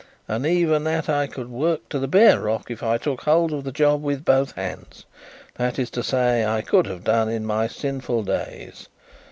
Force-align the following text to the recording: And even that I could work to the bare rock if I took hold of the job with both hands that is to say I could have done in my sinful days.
And 0.27 0.47
even 0.47 0.83
that 0.85 1.09
I 1.09 1.27
could 1.27 1.51
work 1.51 1.87
to 1.89 1.99
the 1.99 2.07
bare 2.07 2.39
rock 2.41 2.71
if 2.71 2.81
I 2.81 2.97
took 2.97 3.21
hold 3.21 3.53
of 3.53 3.63
the 3.63 3.71
job 3.71 4.01
with 4.01 4.25
both 4.25 4.53
hands 4.53 5.05
that 5.53 5.77
is 5.77 5.91
to 5.91 6.01
say 6.01 6.43
I 6.43 6.61
could 6.61 6.87
have 6.87 7.03
done 7.03 7.29
in 7.29 7.45
my 7.45 7.67
sinful 7.67 8.23
days. 8.23 8.89